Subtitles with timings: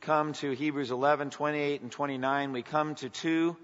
[0.00, 3.56] Come to Hebrews 11, 28, and 29, we come to two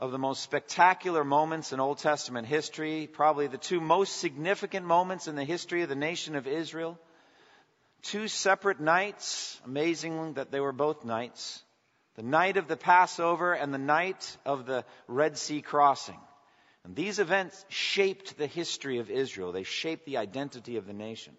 [0.00, 5.28] of the most spectacular moments in Old Testament history, probably the two most significant moments
[5.28, 6.98] in the history of the nation of Israel.
[8.02, 11.62] Two separate nights, amazing that they were both nights.
[12.16, 16.18] The night of the Passover and the night of the Red Sea crossing.
[16.84, 19.52] And these events shaped the history of Israel.
[19.52, 21.36] They shaped the identity of the nation.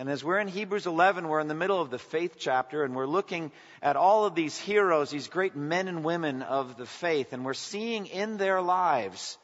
[0.00, 2.96] And as we're in Hebrews 11, we're in the middle of the faith chapter, and
[2.96, 7.34] we're looking at all of these heroes, these great men and women of the faith,
[7.34, 9.36] and we're seeing in their lives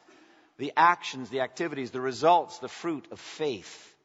[0.57, 3.95] the actions, the activities, the results, the fruit of faith.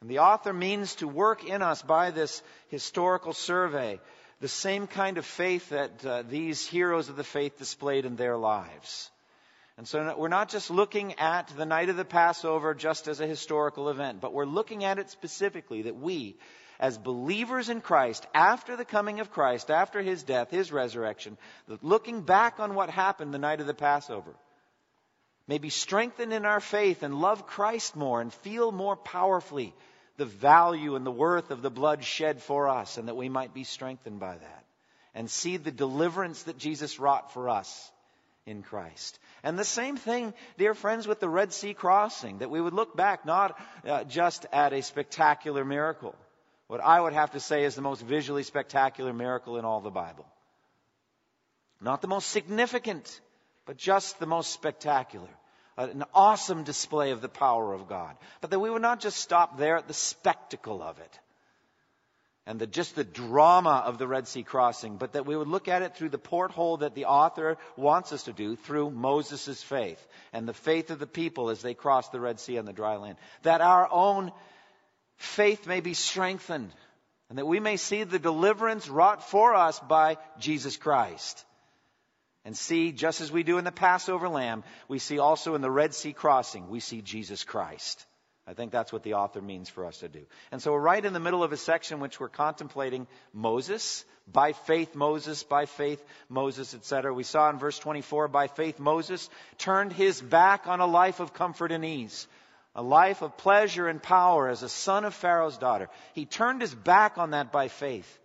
[0.00, 3.98] And the author means to work in us by this historical survey
[4.38, 8.36] the same kind of faith that uh, these heroes of the faith displayed in their
[8.36, 9.10] lives.
[9.78, 13.26] And so we're not just looking at the night of the Passover just as a
[13.26, 16.36] historical event, but we're looking at it specifically that we,
[16.78, 21.38] as believers in Christ, after the coming of Christ, after his death, his resurrection,
[21.80, 24.34] looking back on what happened the night of the Passover,
[25.48, 29.74] may be strengthened in our faith and love Christ more and feel more powerfully
[30.18, 33.54] the value and the worth of the blood shed for us, and that we might
[33.54, 34.64] be strengthened by that
[35.14, 37.90] and see the deliverance that Jesus wrought for us
[38.46, 39.18] in Christ.
[39.42, 42.96] And the same thing, dear friends, with the Red Sea crossing, that we would look
[42.96, 46.14] back not uh, just at a spectacular miracle,
[46.68, 49.90] what I would have to say is the most visually spectacular miracle in all the
[49.90, 50.26] Bible.
[51.80, 53.20] Not the most significant,
[53.66, 55.28] but just the most spectacular.
[55.76, 58.16] An awesome display of the power of God.
[58.40, 61.18] But that we would not just stop there at the spectacle of it
[62.46, 65.68] and the, just the drama of the Red Sea crossing, but that we would look
[65.68, 70.04] at it through the porthole that the author wants us to do through Moses' faith
[70.32, 72.96] and the faith of the people as they cross the Red Sea on the dry
[72.96, 73.16] land.
[73.42, 74.32] That our own
[75.16, 76.72] faith may be strengthened
[77.28, 81.46] and that we may see the deliverance wrought for us by Jesus Christ.
[82.44, 85.70] And see, just as we do in the Passover lamb, we see also in the
[85.70, 88.04] Red Sea crossing, we see Jesus Christ.
[88.46, 90.26] I think that's what the author means for us to do.
[90.50, 94.52] And so we're right in the middle of a section which we're contemplating Moses, by
[94.52, 97.14] faith Moses, by faith Moses, etc.
[97.14, 101.32] We saw in verse 24, by faith Moses turned his back on a life of
[101.32, 102.26] comfort and ease,
[102.74, 105.88] a life of pleasure and power as a son of Pharaoh's daughter.
[106.12, 108.18] He turned his back on that by faith.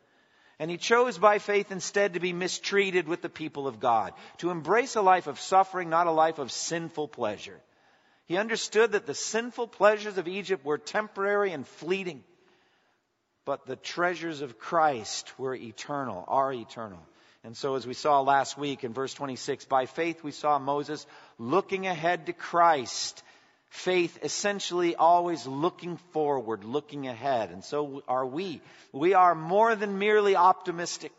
[0.60, 4.50] And he chose by faith instead to be mistreated with the people of God, to
[4.50, 7.62] embrace a life of suffering, not a life of sinful pleasure.
[8.28, 12.24] He understood that the sinful pleasures of Egypt were temporary and fleeting,
[13.46, 17.00] but the treasures of Christ were eternal, are eternal.
[17.46, 21.08] And so, as we saw last week in verse 26, by faith we saw Moses
[21.38, 23.24] looking ahead to Christ.
[23.70, 27.52] Faith essentially always looking forward, looking ahead.
[27.52, 28.62] And so are we.
[28.92, 31.14] We are more than merely optimistic.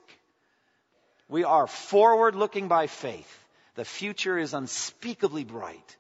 [1.28, 3.44] We are forward looking by faith.
[3.76, 5.96] The future is unspeakably bright.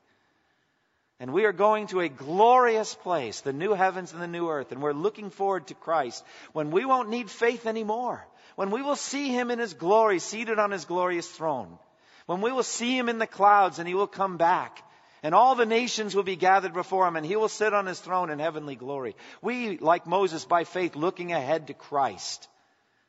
[1.20, 4.70] And we are going to a glorious place, the new heavens and the new earth.
[4.70, 8.24] And we're looking forward to Christ when we won't need faith anymore.
[8.54, 11.78] When we will see Him in His glory, seated on His glorious throne.
[12.26, 14.84] When we will see Him in the clouds and He will come back.
[15.24, 17.98] And all the nations will be gathered before Him and He will sit on His
[17.98, 19.16] throne in heavenly glory.
[19.42, 22.48] We, like Moses, by faith, looking ahead to Christ.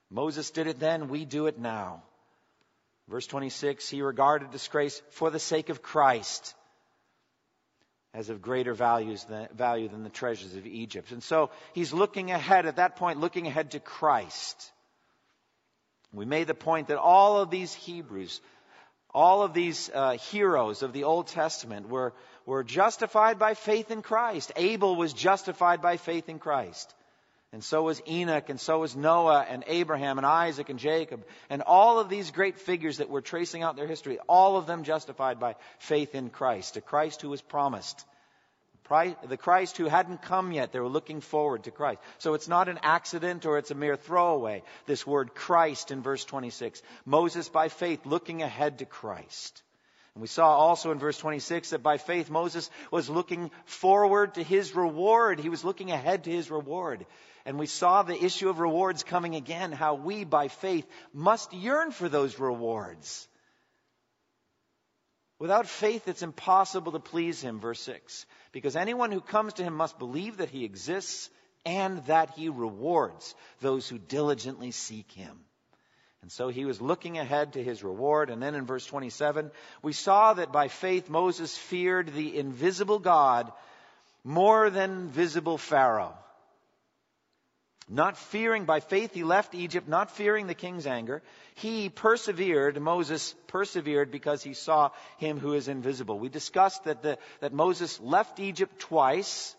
[0.09, 2.02] Moses did it then, we do it now.
[3.08, 6.56] Verse 26, He regarded disgrace for the sake of Christ
[8.14, 11.12] as of greater values than, value than the treasures of Egypt.
[11.12, 14.72] And so he's looking ahead, at that point, looking ahead to Christ.
[16.11, 18.41] We made the point that all of these Hebrews,
[19.14, 22.14] all of these uh, heroes of the Old Testament were,
[22.47, 24.52] were justified by faith in Christ.
[24.55, 26.94] Abel was justified by faith in Christ.
[27.51, 31.63] And so was Enoch, and so was Noah, and Abraham, and Isaac, and Jacob, and
[31.63, 35.40] all of these great figures that we're tracing out their history, all of them justified
[35.40, 38.05] by faith in Christ, a Christ who was promised.
[39.28, 42.01] The Christ who hadn't come yet, they were looking forward to Christ.
[42.17, 46.25] So it's not an accident or it's a mere throwaway, this word Christ in verse
[46.25, 46.81] 26.
[47.05, 49.61] Moses, by faith, looking ahead to Christ.
[50.16, 54.43] And we saw also in verse 26 that by faith Moses was looking forward to
[54.43, 55.40] his reward.
[55.40, 57.05] He was looking ahead to his reward
[57.49, 61.90] And we saw the issue of rewards coming again, how we, by faith, must yearn
[61.90, 63.28] for those rewards.
[65.40, 68.28] Without faith, it's impossible to please him, verse 6.
[68.51, 71.31] Because anyone who comes to him must believe that he exists
[71.66, 75.40] and that he rewards those who diligently seek him.
[76.22, 78.29] And so he was looking ahead to his reward.
[78.29, 79.49] And then in verse 27,
[79.81, 83.52] we saw that by faith Moses feared the invisible God
[84.23, 86.16] more than visible Pharaoh.
[87.91, 91.24] Not fearing, by faith he left Egypt, not fearing the king's anger.
[91.56, 96.20] He persevered, Moses persevered because he saw him who is invisible.
[96.20, 99.56] We discussed that, the, that Moses left Egypt twice,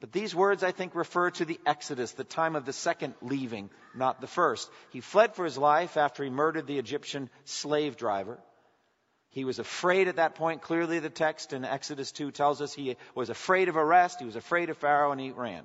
[0.00, 3.70] but these words, I think, refer to the Exodus, the time of the second leaving,
[3.94, 4.68] not the first.
[4.90, 8.40] He fled for his life after he murdered the Egyptian slave driver.
[9.30, 10.62] He was afraid at that point.
[10.62, 14.36] Clearly, the text in Exodus 2 tells us he was afraid of arrest, he was
[14.36, 15.64] afraid of Pharaoh, and he ran.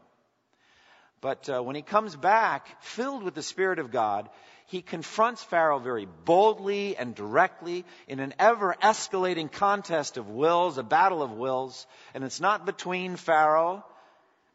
[1.24, 4.30] But uh, when he comes back, filled with the Spirit of God,
[4.66, 10.84] he confronts Pharaoh very boldly and directly in an ever escalating contest of wills, a
[10.84, 11.88] battle of wills.
[12.14, 13.86] And it's not between Pharaoh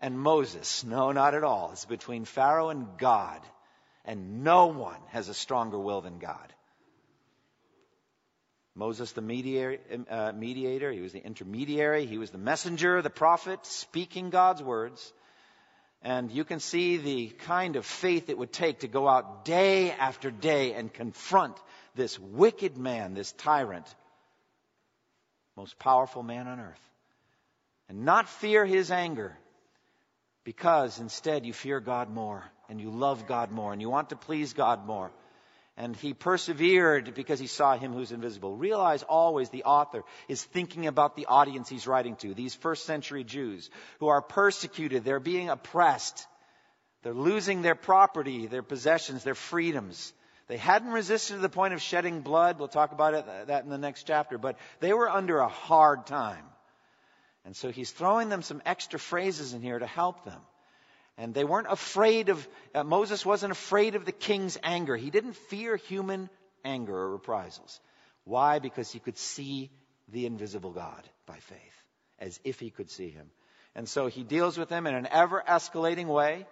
[0.03, 0.85] and Moses.
[0.85, 1.71] No, not at all.
[1.73, 3.41] It's between Pharaoh and God.
[4.05, 6.53] And no one has a stronger will than God.
[8.75, 9.79] Moses, the mediator,
[10.11, 15.15] uh, mediator, he was the intermediary, he was the messenger, the prophet, speaking God's words.
[16.03, 19.91] And you can see the kind of faith it would take to go out day
[19.91, 21.57] after day and confront
[21.95, 23.87] this wicked man, this tyrant,
[25.57, 26.91] most powerful man on earth,
[27.89, 29.37] and not fear his anger
[30.45, 34.17] because instead you fear God more and you love God more and you want to
[34.17, 35.11] please God more
[35.79, 38.57] and he persevered because he saw him who's invisible.
[38.57, 43.23] Realize always the author is thinking about the audience he's writing to, these first century
[43.23, 43.71] Jews
[44.01, 46.27] who are persecuted, they're being oppressed,
[47.03, 50.13] they're losing their property, their possessions, their freedoms.
[50.49, 52.59] They hadn't resisted to the point of shedding blood.
[52.59, 55.49] We'll talk about it, uh, that in the next chapter, but they were under a
[55.49, 56.45] hard time.
[57.45, 60.41] And so he's throwing them some extra phrases in here to help them.
[61.19, 64.97] And they weren't afraid of, uh, Moses wasn't afraid of the king's anger.
[64.97, 66.31] He didn't fear human
[66.65, 67.81] anger or reprisals.
[68.23, 68.61] Why?
[68.61, 69.71] Because he could see
[70.07, 71.83] the invisible God by faith,
[72.21, 73.31] as if he could see him.
[73.75, 76.47] And so he deals with them in an ever escalating way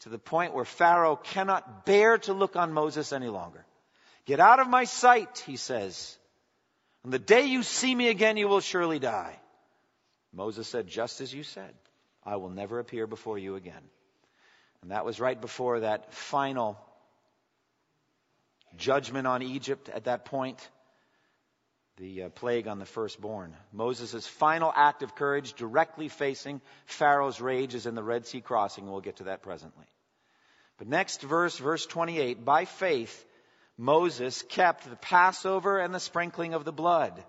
[0.00, 3.64] to the point where Pharaoh cannot bear to look on Moses any longer.
[4.26, 6.18] Get out of my sight, he says.
[7.04, 9.38] On the day you see me again, you will surely die.
[10.32, 11.72] Moses said, just as you said.
[12.24, 13.82] I will never appear before you again.
[14.82, 16.78] And that was right before that final
[18.76, 20.68] judgment on Egypt at that point,
[21.98, 23.54] the uh, plague on the firstborn.
[23.72, 28.90] Moses' final act of courage directly facing Pharaoh's rage is in the Red Sea crossing.
[28.90, 29.86] We'll get to that presently.
[30.78, 33.24] But next verse, verse 28, by faith,
[33.76, 37.22] Moses kept the Passover and the sprinkling of the blood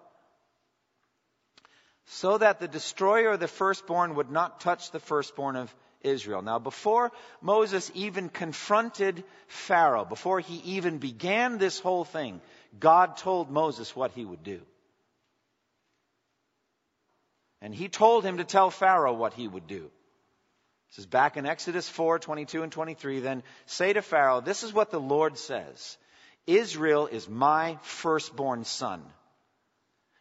[2.05, 6.41] so that the destroyer of the firstborn would not touch the firstborn of Israel.
[6.41, 7.11] Now, before
[7.41, 12.41] Moses even confronted Pharaoh, before he even began this whole thing,
[12.77, 14.61] God told Moses what he would do.
[17.61, 19.89] And he told him to tell Pharaoh what he would do.
[20.89, 23.21] This is back in Exodus 4, 22 and 23.
[23.21, 25.97] Then say to Pharaoh, this is what the Lord says.
[26.45, 29.01] Israel is my firstborn son.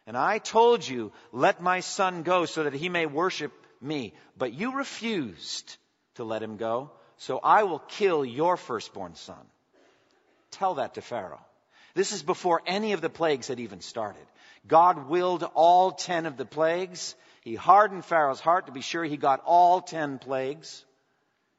[0.05, 4.13] And I told you, let my son go so that he may worship me.
[4.37, 5.77] But you refused
[6.15, 9.45] to let him go, so I will kill your firstborn son.
[10.51, 11.43] Tell that to Pharaoh.
[11.95, 14.25] This is before any of the plagues had even started.
[14.67, 17.15] God willed all ten of the plagues.
[17.41, 20.83] He hardened Pharaoh's heart to be sure he got all ten plagues.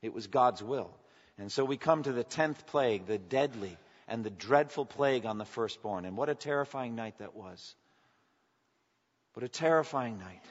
[0.03, 0.91] It was God's will.
[1.39, 5.39] And so we come to the tenth plague, the deadly and the dreadful plague on
[5.39, 6.05] the firstborn.
[6.05, 7.75] And what a terrifying night that was.
[9.35, 10.45] But a terrifying night.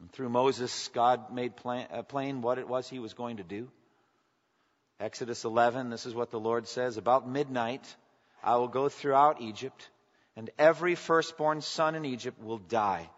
[0.00, 3.42] And through Moses, God made plain, uh, plain what it was he was going to
[3.42, 3.68] do.
[5.00, 7.96] Exodus 11, this is what the Lord says About midnight,
[8.42, 9.88] I will go throughout Egypt,
[10.36, 13.10] and every firstborn son in Egypt will die.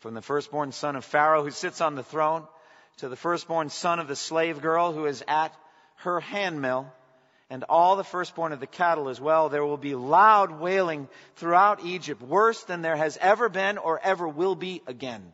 [0.00, 2.46] From the firstborn son of Pharaoh who sits on the throne,
[2.98, 5.54] to the firstborn son of the slave girl who is at
[5.96, 6.92] her handmill,
[7.50, 9.48] and all the firstborn of the cattle as well.
[9.48, 14.28] There will be loud wailing throughout Egypt, worse than there has ever been or ever
[14.28, 15.32] will be again.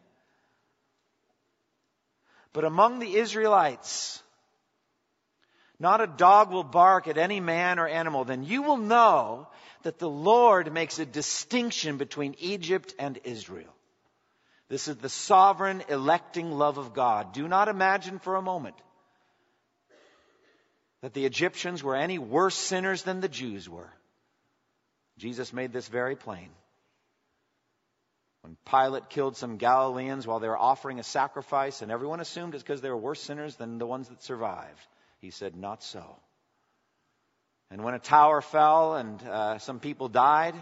[2.53, 4.23] But among the Israelites,
[5.81, 8.25] not a dog will bark at any man or animal.
[8.25, 9.49] Then you will know
[9.83, 13.75] that the Lord makes a distinction between Egypt and Israel.
[14.69, 17.33] This is the sovereign electing love of God.
[17.33, 18.77] Do not imagine for a moment
[21.05, 23.93] that the Egyptians were any worse sinners than the Jews were.
[25.19, 26.49] Jesus made this very plain.
[28.41, 32.63] When Pilate killed some Galileans while they were offering a sacrifice, and everyone assumed it's
[32.63, 34.81] because they were worse sinners than the ones that survived,
[35.19, 36.17] he said, Not so.
[37.71, 40.55] And when a tower fell and uh, some people died,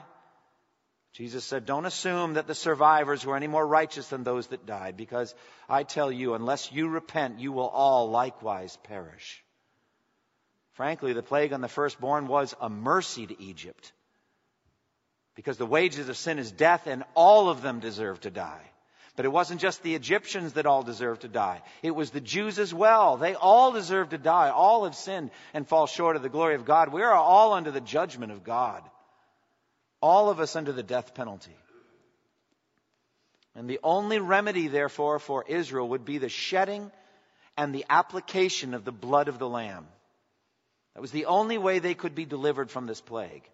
[1.12, 4.96] Jesus said, Don't assume that the survivors were any more righteous than those that died,
[4.96, 5.32] because
[5.68, 9.40] I tell you, unless you repent, you will all likewise perish.
[10.82, 13.92] Frankly, the plague on the firstborn was a mercy to Egypt,
[15.36, 18.68] because the wages of sin is death, and all of them deserve to die.
[19.14, 21.62] But it wasn't just the Egyptians that all deserved to die.
[21.84, 23.16] It was the Jews as well.
[23.16, 24.50] They all deserve to die.
[24.50, 26.92] All have sinned and fall short of the glory of God.
[26.92, 28.82] We are all under the judgment of God
[30.00, 31.56] all of us under the death penalty.
[33.54, 36.90] And the only remedy, therefore, for Israel would be the shedding
[37.56, 39.86] and the application of the blood of the Lamb.
[40.94, 43.48] That was the only way they could be delivered from this plague.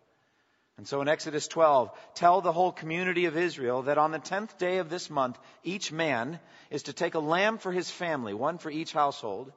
[0.76, 4.58] And so in Exodus 12, tell the whole community of Israel that on the tenth
[4.58, 6.38] day of this month, each man
[6.70, 9.52] is to take a lamb for his family, one for each household.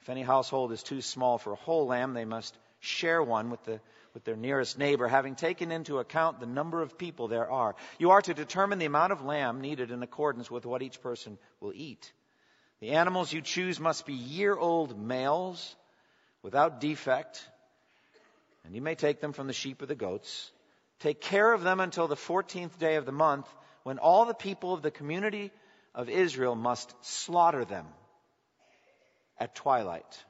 [0.00, 3.62] If any household is too small for a whole lamb, they must share one with
[3.64, 3.80] the
[4.14, 7.74] with their nearest neighbor, having taken into account the number of people there are.
[7.98, 11.36] You are to determine the amount of lamb needed in accordance with what each person
[11.60, 12.12] will eat.
[12.80, 15.74] The animals you choose must be year old males
[16.44, 17.42] without defect,
[18.64, 20.52] and you may take them from the sheep or the goats.
[21.00, 23.48] Take care of them until the 14th day of the month,
[23.82, 25.50] when all the people of the community
[25.94, 27.86] of Israel must slaughter them
[29.38, 30.24] at twilight.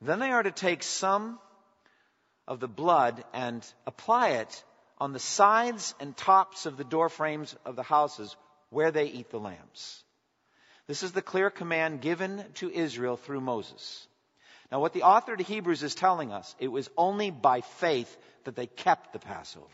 [0.00, 1.38] Then they are to take some
[2.48, 4.64] of the blood and apply it
[4.98, 8.36] on the sides and tops of the door frames of the houses
[8.70, 10.02] where they eat the lambs.
[10.88, 14.08] This is the clear command given to Israel through Moses.
[14.70, 18.54] Now, what the author to Hebrews is telling us, it was only by faith that
[18.54, 19.66] they kept the Passover.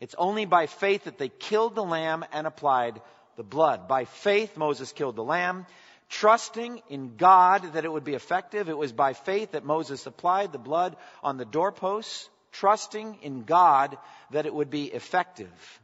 [0.00, 3.00] It's only by faith that they killed the lamb and applied
[3.36, 3.88] the blood.
[3.88, 5.66] By faith, Moses killed the lamb
[6.08, 8.68] trusting in God that it would be effective.
[8.68, 13.96] It was by faith that Moses applied the blood on the doorposts, trusting in God
[14.30, 15.80] that it would be effective.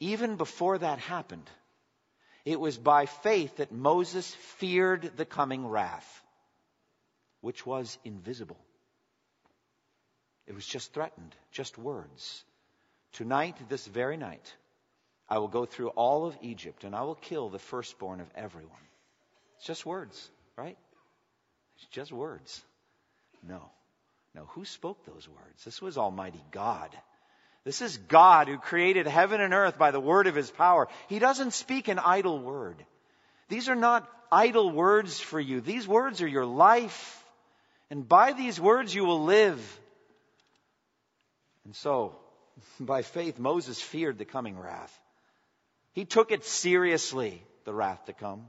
[0.00, 1.48] Even before that happened,
[2.44, 6.22] it was by faith that Moses feared the coming wrath,
[7.40, 8.58] which was invisible.
[10.46, 12.44] It was just threatened, just words.
[13.12, 14.54] Tonight, this very night,
[15.28, 18.76] I will go through all of Egypt and I will kill the firstborn of everyone.
[19.56, 20.76] It's just words, right?
[21.76, 22.62] It's just words.
[23.42, 23.70] No.
[24.34, 24.46] No.
[24.50, 25.64] Who spoke those words?
[25.64, 26.90] This was Almighty God.
[27.64, 30.88] This is God who created heaven and earth by the word of his power.
[31.08, 32.84] He doesn't speak an idle word.
[33.48, 35.60] These are not idle words for you.
[35.60, 37.24] These words are your life.
[37.90, 39.80] And by these words you will live.
[41.64, 42.16] And so,
[42.80, 45.00] by faith, Moses feared the coming wrath.
[45.92, 48.48] He took it seriously, the wrath to come.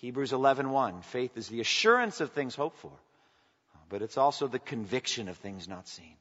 [0.00, 2.92] Hebrews 11:1 Faith is the assurance of things hoped for,
[3.88, 6.16] but it's also the conviction of things not seen.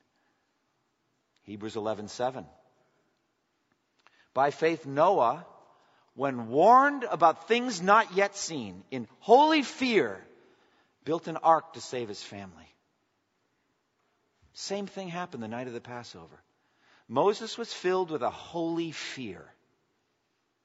[1.46, 2.46] Hebrews 11:7
[4.34, 5.46] By faith Noah
[6.16, 10.26] when warned about things not yet seen in holy fear
[11.04, 12.68] built an ark to save his family.
[14.54, 16.42] Same thing happened the night of the Passover.
[17.08, 19.46] Moses was filled with a holy fear.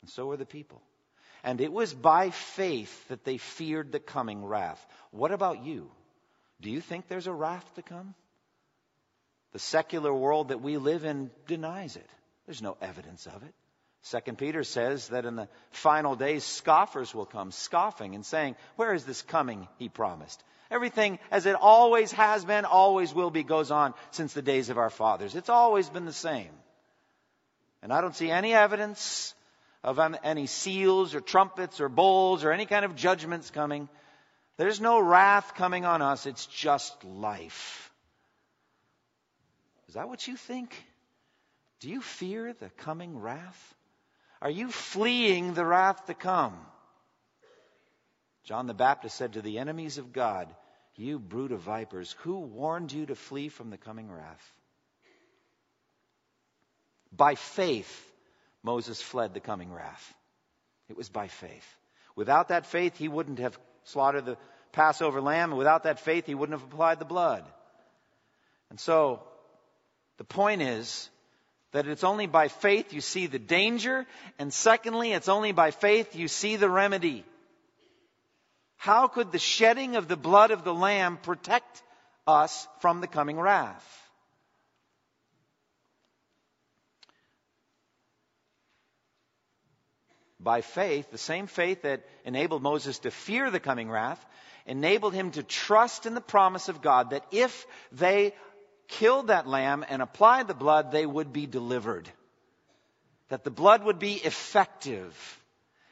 [0.00, 0.80] And so were the people.
[1.42, 4.84] And it was by faith that they feared the coming wrath.
[5.10, 5.90] What about you?
[6.60, 8.14] Do you think there's a wrath to come?
[9.52, 12.08] The secular world that we live in denies it.
[12.46, 13.54] There's no evidence of it.
[14.02, 18.94] Second Peter says that in the final days, scoffers will come, scoffing and saying, Where
[18.94, 20.42] is this coming he promised?
[20.70, 24.78] Everything as it always has been, always will be, goes on since the days of
[24.78, 25.34] our fathers.
[25.34, 26.50] It's always been the same.
[27.82, 29.34] And I don't see any evidence
[29.82, 33.88] of any seals or trumpets or bowls or any kind of judgments coming.
[34.56, 36.26] There's no wrath coming on us.
[36.26, 37.89] It's just life.
[39.90, 40.72] Is that what you think?
[41.80, 43.74] Do you fear the coming wrath?
[44.40, 46.56] Are you fleeing the wrath to come?
[48.44, 50.46] John the Baptist said to the enemies of God,
[50.94, 54.52] You brood of vipers, who warned you to flee from the coming wrath?
[57.10, 58.12] By faith,
[58.62, 60.14] Moses fled the coming wrath.
[60.88, 61.66] It was by faith.
[62.14, 64.38] Without that faith, he wouldn't have slaughtered the
[64.70, 65.50] Passover lamb.
[65.50, 67.44] And without that faith, he wouldn't have applied the blood.
[68.70, 69.24] And so,
[70.20, 71.08] the point is
[71.72, 74.06] That it's only by faith you see the danger,
[74.38, 77.24] and secondly, it's only by faith you see the remedy.
[78.76, 81.82] How could the shedding of the blood of the Lamb protect
[82.26, 83.86] us from the coming wrath?
[90.40, 94.24] By faith, the same faith that enabled Moses to fear the coming wrath,
[94.66, 98.32] enabled him to trust in the promise of God that if they
[98.90, 102.08] killed that lamb and applied the blood, they would be delivered.
[103.28, 105.14] That the blood would be effective.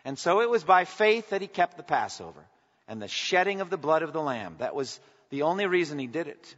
[0.04, 2.44] And so it was by faith that he kept the Passover
[2.86, 4.56] and the shedding of the blood of the lamb.
[4.58, 4.98] That was
[5.30, 6.54] the only reason he did it.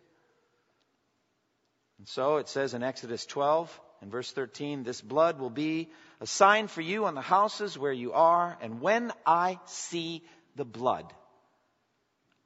[1.98, 6.26] And so it says in Exodus 12 and verse 13, this blood will be a
[6.26, 10.22] sign for you on the houses where you are, and when I see
[10.56, 11.12] the blood,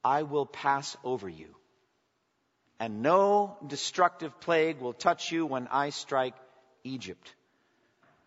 [0.03, 1.55] I will pass over you.
[2.81, 6.35] And no destructive plague will touch you when I strike
[6.83, 7.35] Egypt.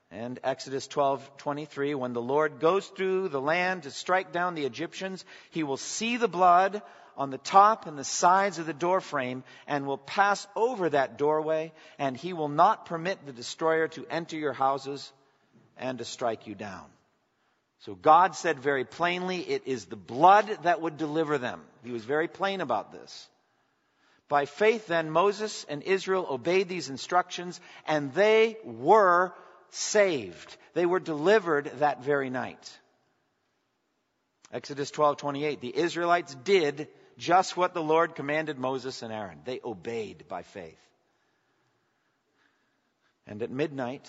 [0.10, 5.26] And Exodus 12:23 when the Lord goes through the land to strike down the Egyptians
[5.52, 6.82] he will see the blood
[7.18, 11.74] on the top and the sides of the doorframe and will pass over that doorway
[12.00, 15.12] and he will not permit the destroyer to enter your houses
[15.78, 16.86] and to strike you down.
[17.80, 21.62] So God said very plainly, it is the blood that would deliver them.
[21.84, 23.30] He was very plain about this.
[24.30, 29.34] By faith, then, Moses and Israel obeyed these instructions, and they were
[29.70, 30.58] saved.
[30.74, 32.80] They were delivered that very night.
[34.52, 39.42] Exodus 12:28 The Israelites did just what the Lord commanded Moses and Aaron.
[39.44, 40.80] They obeyed by faith.
[43.26, 44.08] And at midnight,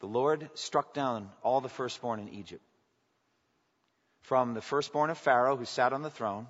[0.00, 2.64] the Lord struck down all the firstborn in Egypt.
[4.22, 6.46] From the firstborn of Pharaoh, who sat on the throne,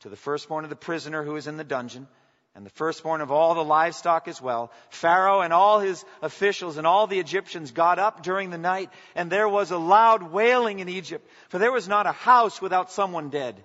[0.00, 2.06] to the firstborn of the prisoner who was in the dungeon,
[2.54, 4.72] and the firstborn of all the livestock as well.
[4.88, 9.30] Pharaoh and all his officials and all the Egyptians got up during the night, and
[9.30, 13.28] there was a loud wailing in Egypt, for there was not a house without someone
[13.28, 13.56] dead.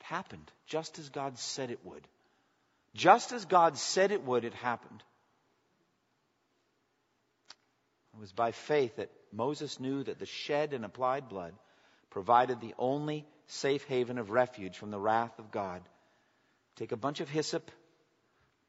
[0.00, 2.06] It happened just as God said it would.
[2.94, 5.02] Just as God said it would, it happened.
[8.18, 11.54] It was by faith that Moses knew that the shed and applied blood
[12.10, 15.82] provided the only safe haven of refuge from the wrath of God.
[16.74, 17.70] Take a bunch of hyssop,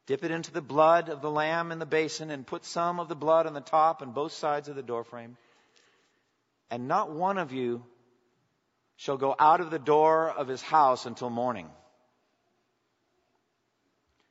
[0.06, 3.08] dip it into the blood of the lamb in the basin, and put some of
[3.08, 5.36] the blood on the top and both sides of the doorframe.
[6.70, 7.84] And not one of you
[8.98, 11.72] shall go out of the door of his house until morning.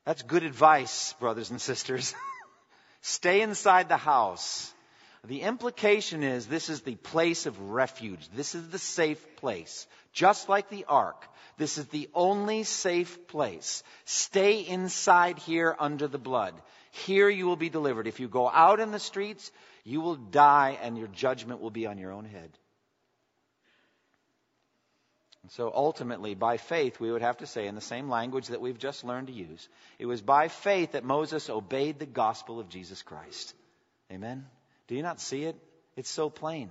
[0.05, 2.15] That's good advice, brothers and sisters.
[3.01, 4.73] Stay inside the house.
[5.25, 8.29] The implication is this is the place of refuge.
[8.35, 9.87] This is the safe place.
[10.13, 11.27] Just like the ark,
[11.57, 13.83] this is the only safe place.
[14.05, 16.55] Stay inside here under the blood.
[16.93, 18.07] Here you will be delivered.
[18.07, 19.51] If you go out in the streets,
[19.85, 22.51] you will die and your judgment will be on your own head.
[25.51, 28.79] So ultimately, by faith, we would have to say in the same language that we've
[28.79, 33.03] just learned to use, it was by faith that Moses obeyed the gospel of Jesus
[33.03, 33.55] Christ.
[34.13, 34.47] Amen?
[34.89, 35.57] Do you not see it?
[35.97, 36.71] It's so plain.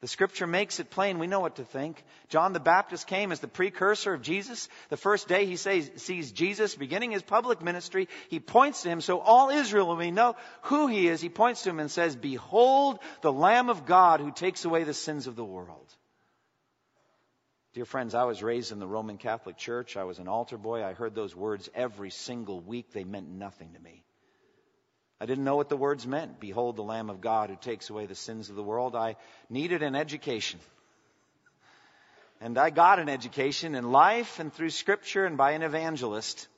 [0.00, 1.20] The scripture makes it plain.
[1.20, 2.02] We know what to think.
[2.28, 4.68] John the Baptist came as the precursor of Jesus.
[4.88, 9.00] The first day he says, sees Jesus beginning his public ministry, he points to him
[9.00, 11.20] so all Israel may know who he is.
[11.20, 14.92] He points to him and says, Behold the Lamb of God who takes away the
[14.92, 15.94] sins of the world.
[17.74, 19.96] Dear friends, I was raised in the Roman Catholic Church.
[19.96, 20.84] I was an altar boy.
[20.84, 22.92] I heard those words every single week.
[22.92, 24.02] They meant nothing to me.
[25.22, 26.40] I didn't know what the words meant.
[26.40, 28.96] Behold the Lamb of God who takes away the sins of the world.
[28.96, 29.14] I
[29.48, 30.58] needed an education.
[32.40, 36.48] And I got an education in life and through scripture and by an evangelist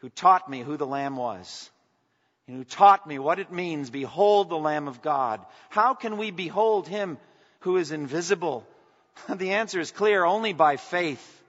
[0.00, 1.70] who taught me who the Lamb was.
[2.46, 5.40] And who taught me what it means, behold the Lamb of God.
[5.70, 7.16] How can we behold him
[7.60, 8.66] who is invisible?
[9.34, 11.39] The answer is clear only by faith.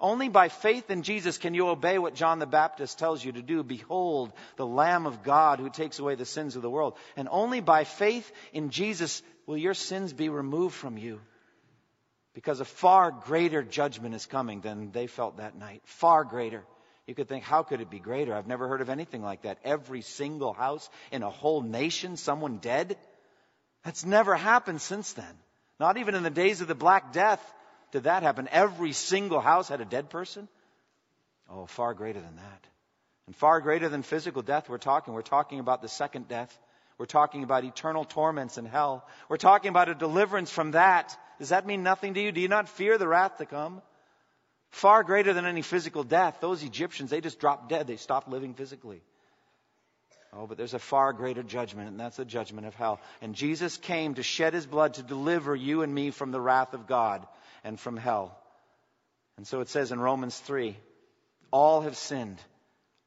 [0.00, 3.42] Only by faith in Jesus can you obey what John the Baptist tells you to
[3.42, 3.62] do.
[3.62, 6.96] Behold, the Lamb of God who takes away the sins of the world.
[7.16, 11.20] And only by faith in Jesus will your sins be removed from you.
[12.34, 15.80] Because a far greater judgment is coming than they felt that night.
[15.84, 16.64] Far greater.
[17.06, 18.34] You could think, how could it be greater?
[18.34, 19.58] I've never heard of anything like that.
[19.64, 22.96] Every single house in a whole nation, someone dead?
[23.84, 25.34] That's never happened since then.
[25.78, 27.40] Not even in the days of the Black Death
[27.96, 28.46] did that happen.
[28.52, 30.48] Every single house had a dead person.
[31.50, 32.66] Oh, far greater than that.
[33.26, 35.14] And far greater than physical death, we're talking.
[35.14, 36.56] We're talking about the second death.
[36.98, 39.06] We're talking about eternal torments in hell.
[39.30, 41.16] We're talking about a deliverance from that.
[41.38, 42.32] Does that mean nothing to you?
[42.32, 43.80] Do you not fear the wrath to come?
[44.70, 46.36] Far greater than any physical death.
[46.42, 47.86] Those Egyptians, they just dropped dead.
[47.86, 49.00] They stopped living physically.
[50.34, 53.00] Oh, but there's a far greater judgment, and that's the judgment of hell.
[53.22, 56.74] And Jesus came to shed his blood to deliver you and me from the wrath
[56.74, 57.26] of God
[57.66, 58.38] and from hell.
[59.36, 60.76] And so it says in Romans 3
[61.50, 62.38] all have sinned.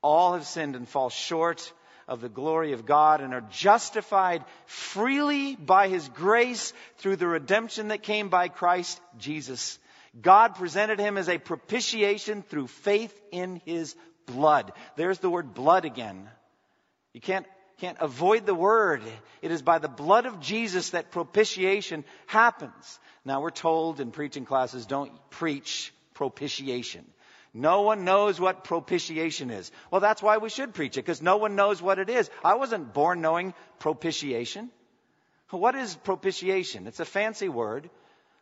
[0.04, 1.74] All have sinned and fall short
[2.08, 7.88] of the glory of God and are justified freely by his grace through the redemption
[7.88, 9.80] that came by Christ Jesus.
[10.20, 13.96] God presented him as a propitiation through faith in his
[14.26, 14.74] blood.
[14.98, 16.28] There's the word blood again.
[17.14, 17.46] You can't,
[17.80, 19.02] can't avoid the word.
[19.42, 23.00] It is by the blood of Jesus that propitiation happens.
[23.26, 27.06] Now we're told in preaching classes, don't preach propitiation.
[27.54, 29.72] No one knows what propitiation is.
[29.90, 32.30] Well, that's why we should preach it, because no one knows what it is.
[32.44, 34.70] I wasn't born knowing propitiation.
[35.50, 36.86] What is propitiation?
[36.86, 37.90] It's a fancy word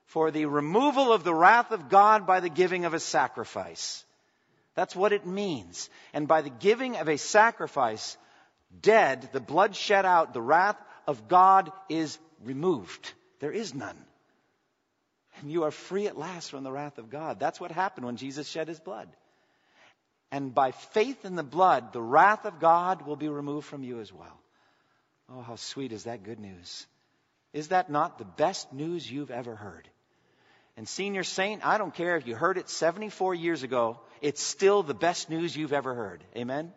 [0.07, 4.03] for the removal of the wrath of God by the giving of a sacrifice.
[4.75, 5.89] That's what it means.
[6.13, 8.17] And by the giving of a sacrifice,
[8.81, 13.13] dead, the blood shed out, the wrath of God is removed.
[13.39, 13.97] There is none.
[15.41, 17.39] And you are free at last from the wrath of God.
[17.39, 19.07] That's what happened when Jesus shed his blood.
[20.31, 23.99] And by faith in the blood, the wrath of God will be removed from you
[23.99, 24.39] as well.
[25.29, 26.85] Oh, how sweet is that good news.
[27.53, 29.87] Is that not the best news you've ever heard?
[30.75, 34.83] And senior saint, I don't care if you heard it 74 years ago, it's still
[34.83, 36.23] the best news you've ever heard.
[36.35, 36.71] Amen?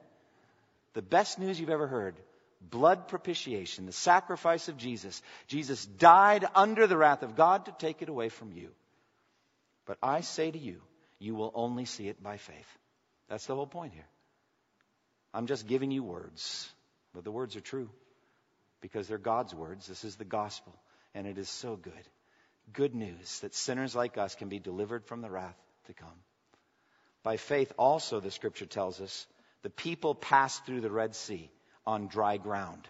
[0.95, 2.17] The best news you've ever heard.
[2.61, 5.23] Blood propitiation, the sacrifice of Jesus.
[5.47, 8.71] Jesus died under the wrath of God to take it away from you.
[9.87, 10.83] But I say to you,
[11.19, 12.79] you will only see it by faith.
[13.29, 14.07] That's the whole point here.
[15.33, 16.69] I'm just giving you words,
[17.15, 17.89] but the words are true
[18.81, 19.87] because they're God's words.
[19.87, 20.75] This is the gospel,
[21.15, 21.93] and it is so good.
[22.73, 26.09] Good news that sinners like us can be delivered from the wrath to come.
[27.23, 29.27] By faith, also, the scripture tells us,
[29.63, 31.51] the people passed through the Red Sea
[31.87, 32.89] on dry ground.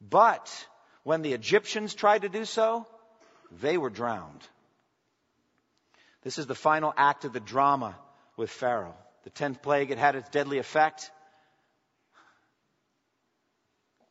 [0.00, 0.66] But
[1.04, 2.86] when the Egyptians tried to do so,
[3.60, 4.46] they were drowned.
[6.22, 7.96] This is the final act of the drama
[8.36, 8.96] with Pharaoh.
[9.24, 11.10] The tenth plague had had its deadly effect.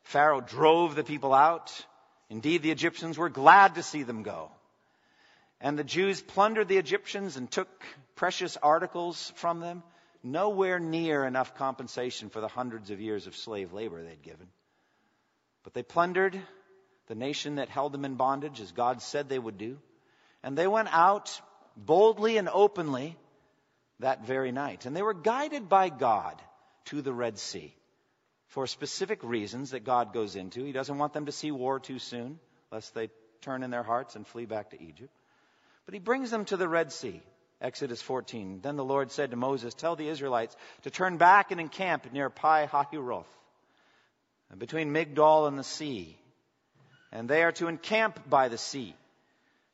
[0.04, 1.86] Pharaoh drove the people out.
[2.30, 4.52] Indeed, the Egyptians were glad to see them go.
[5.60, 7.70] And the Jews plundered the Egyptians and took
[8.16, 9.84] precious articles from them
[10.24, 14.48] nowhere near enough compensation for the hundreds of years of slave labor they'd given.
[15.64, 16.40] But they plundered
[17.08, 19.78] the nation that held them in bondage, as God said they would do.
[20.44, 21.40] And they went out
[21.76, 23.18] boldly and openly
[24.00, 24.86] that very night.
[24.86, 26.42] And they were guided by God
[26.86, 27.74] to the Red Sea
[28.48, 30.64] for specific reasons that God goes into.
[30.64, 32.40] He doesn't want them to see war too soon,
[32.72, 33.10] lest they
[33.42, 35.14] turn in their hearts and flee back to Egypt.
[35.86, 37.22] But He brings them to the Red Sea.
[37.62, 38.60] Exodus 14.
[38.62, 42.30] Then the Lord said to Moses, Tell the Israelites to turn back and encamp near
[42.30, 43.26] Pi Hahiroth,
[44.58, 46.18] between Migdol and the sea.
[47.12, 48.96] And they are to encamp by the sea,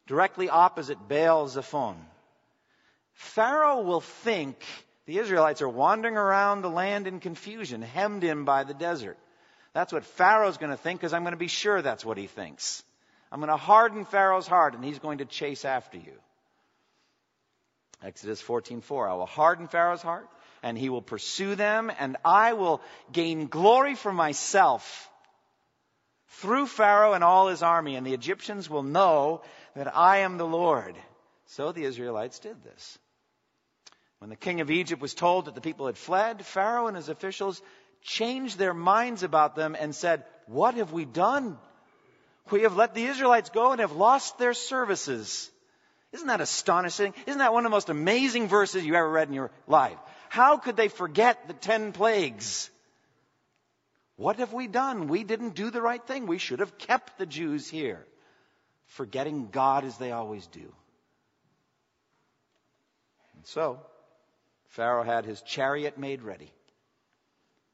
[0.07, 1.95] directly opposite Baal Zephon.
[3.13, 4.63] Pharaoh will think
[5.05, 9.17] the Israelites are wandering around the land in confusion, hemmed in by the desert.
[9.73, 12.27] That's what Pharaoh's going to think because I'm going to be sure that's what he
[12.27, 12.83] thinks.
[13.31, 16.13] I'm going to harden Pharaoh's heart and he's going to chase after you.
[18.03, 20.29] Exodus 14:4 I will harden Pharaoh's heart
[20.63, 22.81] and he will pursue them and I will
[23.11, 25.09] gain glory for myself
[26.27, 29.41] through Pharaoh and all his army and the Egyptians will know
[29.75, 30.95] that I am the Lord.
[31.47, 32.99] So the Israelites did this.
[34.19, 37.09] When the king of Egypt was told that the people had fled, Pharaoh and his
[37.09, 37.61] officials
[38.01, 41.57] changed their minds about them and said, What have we done?
[42.49, 45.51] We have let the Israelites go and have lost their services.
[46.13, 47.13] Isn't that astonishing?
[47.25, 49.97] Isn't that one of the most amazing verses you ever read in your life?
[50.29, 52.69] How could they forget the ten plagues?
[54.15, 55.07] What have we done?
[55.07, 56.25] We didn't do the right thing.
[56.25, 58.05] We should have kept the Jews here,
[58.85, 60.73] forgetting God as they always do.
[63.35, 63.79] And so,
[64.69, 66.51] Pharaoh had his chariot made ready,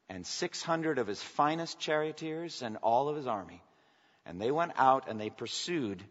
[0.08, 3.62] and 600 of his finest charioteers and all of his army.
[4.26, 6.02] And they went out and they pursued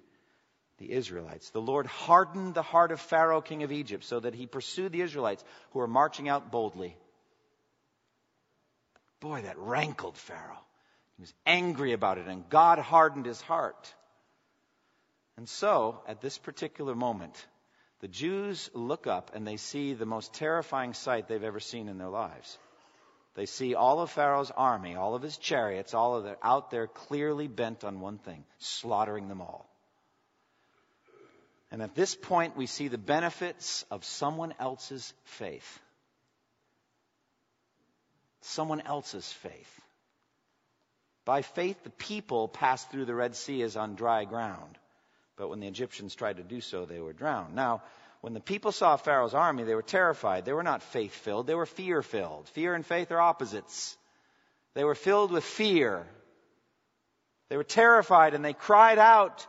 [0.83, 1.49] the Israelites.
[1.49, 5.01] The Lord hardened the heart of Pharaoh, king of Egypt, so that he pursued the
[5.01, 6.97] Israelites who were marching out boldly.
[9.21, 10.65] Boy, that rankled Pharaoh.
[11.15, 13.93] He was angry about it, and God hardened his heart.
[15.37, 17.33] And so, at this particular moment,
[18.01, 21.97] the Jews look up and they see the most terrifying sight they've ever seen in
[21.97, 22.57] their lives.
[23.35, 26.87] They see all of Pharaoh's army, all of his chariots, all of them out there
[26.87, 29.72] clearly bent on one thing slaughtering them all.
[31.73, 35.79] And at this point, we see the benefits of someone else's faith.
[38.41, 39.81] Someone else's faith.
[41.25, 44.77] By faith, the people passed through the Red Sea as on dry ground.
[45.35, 47.55] But when the Egyptians tried to do so, they were drowned.
[47.55, 47.81] Now,
[48.21, 50.45] when the people saw Pharaoh's army, they were terrified.
[50.45, 52.49] They were not faith filled, they were fear filled.
[52.49, 53.97] Fear and faith are opposites.
[54.75, 56.05] They were filled with fear.
[57.49, 59.47] They were terrified and they cried out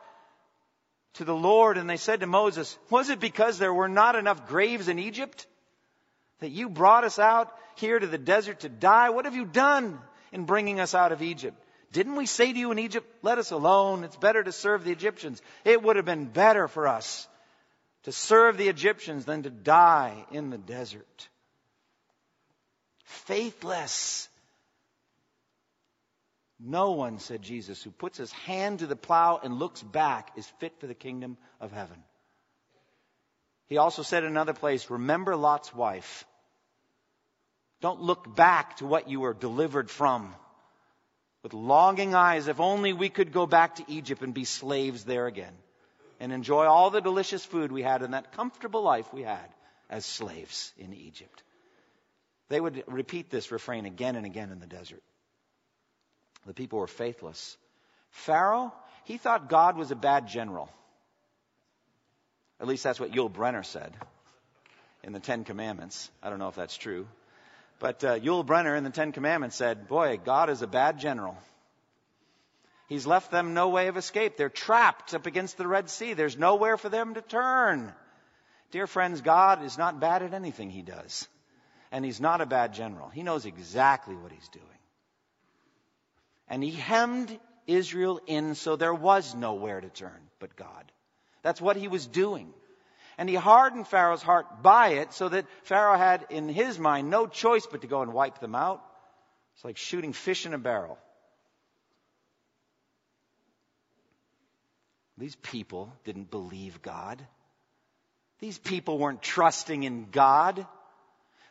[1.14, 4.46] to the Lord and they said to Moses, Was it because there were not enough
[4.48, 5.46] graves in Egypt
[6.40, 9.10] that you brought us out here to the desert to die?
[9.10, 9.98] What have you done
[10.32, 11.56] in bringing us out of Egypt?
[11.92, 14.02] Didn't we say to you in Egypt, let us alone?
[14.02, 15.40] It's better to serve the Egyptians.
[15.64, 17.28] It would have been better for us
[18.02, 21.28] to serve the Egyptians than to die in the desert.
[23.04, 24.28] Faithless.
[26.60, 30.46] No one, said Jesus, who puts his hand to the plow and looks back is
[30.60, 32.02] fit for the kingdom of heaven.
[33.66, 36.24] He also said in another place, remember Lot's wife.
[37.80, 40.34] Don't look back to what you were delivered from
[41.42, 45.26] with longing eyes, if only we could go back to Egypt and be slaves there
[45.26, 45.52] again
[46.18, 49.48] and enjoy all the delicious food we had and that comfortable life we had
[49.90, 51.42] as slaves in Egypt.
[52.48, 55.02] They would repeat this refrain again and again in the desert.
[56.46, 57.56] The people were faithless.
[58.10, 58.72] Pharaoh,
[59.04, 60.68] he thought God was a bad general.
[62.60, 63.92] At least that's what Yul Brynner said
[65.02, 66.10] in the Ten Commandments.
[66.22, 67.06] I don't know if that's true.
[67.78, 71.36] But uh, Yul Brynner in the Ten Commandments said, Boy, God is a bad general.
[72.88, 74.36] He's left them no way of escape.
[74.36, 76.14] They're trapped up against the Red Sea.
[76.14, 77.92] There's nowhere for them to turn.
[78.70, 81.26] Dear friends, God is not bad at anything he does.
[81.90, 83.08] And he's not a bad general.
[83.08, 84.64] He knows exactly what he's doing.
[86.48, 90.92] And he hemmed Israel in so there was nowhere to turn but God.
[91.42, 92.52] That's what he was doing.
[93.16, 97.26] And he hardened Pharaoh's heart by it so that Pharaoh had in his mind no
[97.26, 98.82] choice but to go and wipe them out.
[99.54, 100.98] It's like shooting fish in a barrel.
[105.16, 107.24] These people didn't believe God.
[108.40, 110.66] These people weren't trusting in God.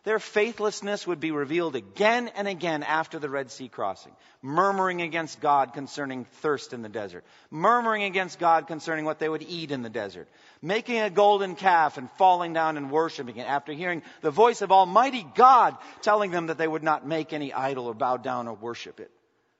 [0.03, 4.11] Their faithlessness would be revealed again and again after the Red Sea crossing,
[4.41, 9.43] murmuring against God concerning thirst in the desert, murmuring against God concerning what they would
[9.43, 10.27] eat in the desert,
[10.61, 14.73] making a golden calf and falling down and worshiping it after hearing the voice of
[14.73, 18.55] Almighty God telling them that they would not make any idol or bow down or
[18.55, 19.09] worship it.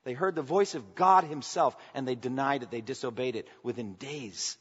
[0.04, 3.94] They heard the voice of God Himself and they denied it, they disobeyed it within
[3.94, 4.58] days.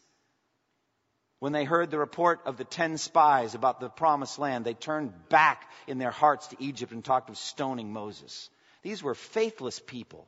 [1.43, 5.12] When they heard the report of the ten spies about the promised land, they turned
[5.27, 8.49] back in their hearts to Egypt and talked of stoning Moses.
[8.82, 10.25] These were faithless people.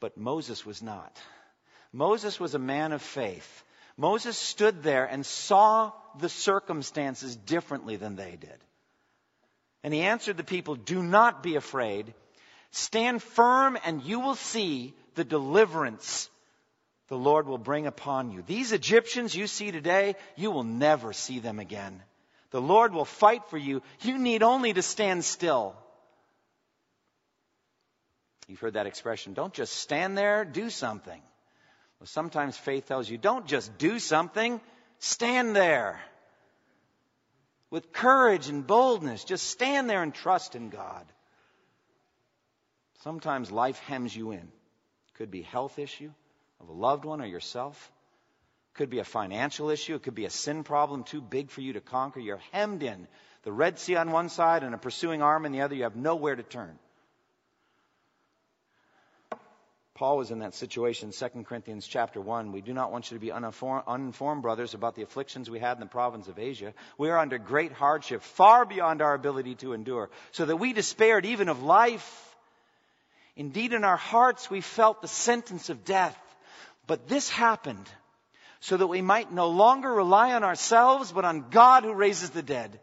[0.00, 1.20] But Moses was not.
[1.92, 3.62] Moses was a man of faith.
[3.98, 8.64] Moses stood there and saw the circumstances differently than they did.
[9.84, 12.14] And he answered the people, Do not be afraid.
[12.70, 16.30] Stand firm and you will see the deliverance
[17.08, 18.42] the Lord will bring upon you.
[18.42, 22.02] These Egyptians you see today, you will never see them again.
[22.50, 23.82] The Lord will fight for you.
[24.02, 25.74] You need only to stand still.
[28.48, 29.34] You've heard that expression.
[29.34, 31.20] Don't just stand there, do something.
[31.98, 34.60] Well, sometimes faith tells you, don't just do something,
[34.98, 36.00] stand there.
[37.70, 41.04] With courage and boldness, just stand there and trust in God.
[43.02, 44.48] Sometimes life hems you in.
[45.14, 46.12] Could be health issue,
[46.60, 47.92] of a loved one or yourself.
[48.74, 49.94] Could be a financial issue.
[49.94, 52.20] It could be a sin problem too big for you to conquer.
[52.20, 53.08] You're hemmed in.
[53.42, 55.74] The Red Sea on one side and a pursuing arm on the other.
[55.74, 56.78] You have nowhere to turn.
[59.94, 62.52] Paul was in that situation, 2 Corinthians chapter 1.
[62.52, 65.80] We do not want you to be uninformed, brothers, about the afflictions we had in
[65.80, 66.74] the province of Asia.
[66.98, 71.24] We are under great hardship, far beyond our ability to endure, so that we despaired
[71.24, 72.36] even of life.
[73.36, 76.18] Indeed, in our hearts we felt the sentence of death.
[76.86, 77.88] But this happened
[78.60, 82.42] so that we might no longer rely on ourselves, but on God who raises the
[82.42, 82.80] dead.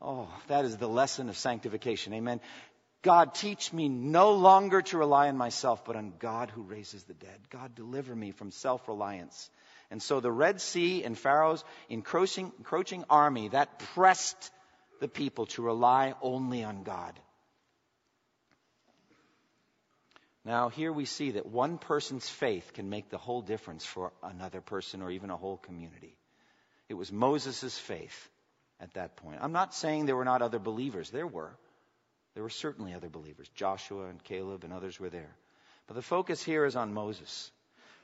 [0.00, 2.12] Oh, that is the lesson of sanctification.
[2.14, 2.40] Amen.
[3.02, 7.14] God, teach me no longer to rely on myself, but on God who raises the
[7.14, 7.38] dead.
[7.50, 9.50] God, deliver me from self reliance.
[9.90, 14.50] And so the Red Sea and Pharaoh's encroaching, encroaching army that pressed
[15.00, 17.18] the people to rely only on God.
[20.46, 24.60] Now, here we see that one person's faith can make the whole difference for another
[24.60, 26.16] person or even a whole community.
[26.88, 28.30] It was Moses' faith
[28.78, 29.40] at that point.
[29.42, 31.10] I'm not saying there were not other believers.
[31.10, 31.50] There were.
[32.34, 33.50] There were certainly other believers.
[33.56, 35.34] Joshua and Caleb and others were there.
[35.88, 37.50] But the focus here is on Moses.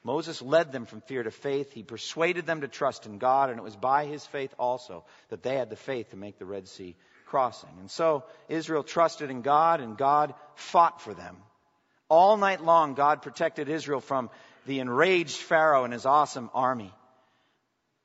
[0.02, 1.70] Moses led them from fear to faith.
[1.70, 5.44] He persuaded them to trust in God, and it was by his faith also that
[5.44, 7.70] they had the faith to make the Red Sea crossing.
[7.78, 11.36] And so Israel trusted in God, and God fought for them.
[12.12, 14.28] All night long, God protected Israel from
[14.66, 16.92] the enraged Pharaoh and his awesome army.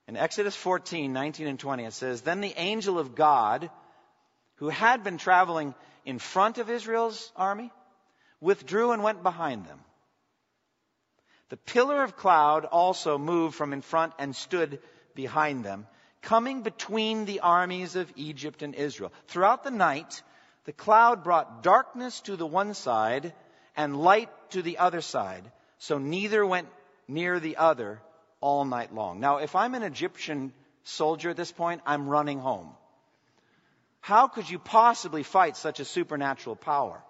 [0.08, 3.70] In Exodus 14, 19 and 20, it says, Then the angel of God,
[4.56, 7.70] who had been traveling in front of Israel's army,
[8.40, 9.82] withdrew and went behind them.
[11.50, 14.80] The pillar of cloud also moved from in front and stood
[15.16, 15.86] behind them,
[16.22, 19.12] coming between the armies of Egypt and Israel.
[19.28, 20.24] Throughout the night,
[20.64, 23.34] the cloud brought darkness to the one side
[23.78, 26.68] and light to the other side, so neither went
[27.08, 28.02] near the other
[28.42, 29.20] all night long.
[29.20, 30.52] Now, if I'm an Egyptian
[30.84, 32.72] soldier at this point, I'm running home.
[34.02, 37.04] How could you possibly fight such a supernatural power?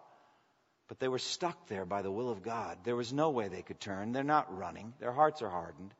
[0.87, 2.77] But they were stuck there by the will of God.
[2.83, 4.11] There was no way they could turn.
[4.11, 4.93] They're not running.
[4.99, 5.93] Their hearts are hardened.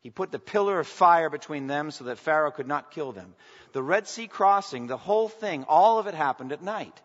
[0.00, 3.34] He put the pillar of fire between them so that Pharaoh could not kill them.
[3.72, 7.02] The Red Sea crossing, the whole thing, all of it happened at night.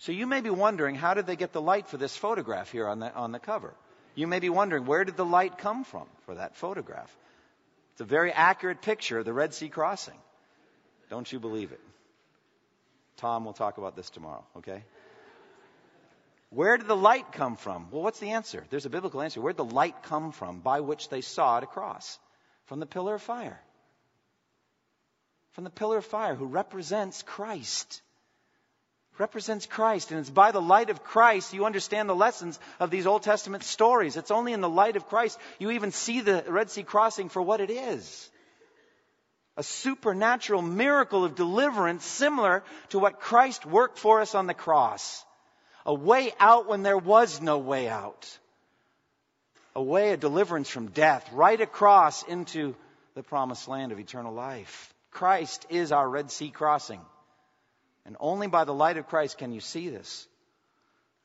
[0.00, 2.88] So you may be wondering, how did they get the light for this photograph here
[2.88, 3.74] on the, on the cover?
[4.14, 7.14] You may be wondering, where did the light come from for that photograph?
[7.92, 10.18] It's a very accurate picture of the Red Sea crossing.
[11.10, 11.80] Don't you believe it?
[13.18, 14.82] Tom will talk about this tomorrow, okay?
[16.48, 17.88] Where did the light come from?
[17.90, 18.64] Well, what's the answer?
[18.70, 19.42] There's a biblical answer.
[19.42, 22.18] Where did the light come from by which they saw it across?
[22.64, 23.60] From the pillar of fire.
[25.50, 28.00] From the pillar of fire, who represents Christ.
[29.20, 30.10] Represents Christ.
[30.10, 33.62] And it's by the light of Christ you understand the lessons of these Old Testament
[33.64, 34.16] stories.
[34.16, 37.42] It's only in the light of Christ you even see the Red Sea crossing for
[37.42, 38.30] what it is
[39.56, 45.22] a supernatural miracle of deliverance similar to what Christ worked for us on the cross
[45.84, 48.38] a way out when there was no way out,
[49.76, 52.74] a way of deliverance from death, right across into
[53.14, 54.94] the promised land of eternal life.
[55.10, 57.00] Christ is our Red Sea crossing.
[58.06, 60.26] And only by the light of Christ can you see this.